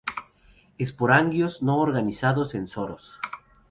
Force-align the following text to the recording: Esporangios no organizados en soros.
Esporangios 0.79 1.61
no 1.61 1.77
organizados 1.77 2.55
en 2.55 2.67
soros. 2.67 3.19